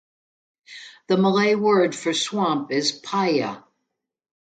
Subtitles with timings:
[1.09, 3.63] The Malay word for swamp is "paya".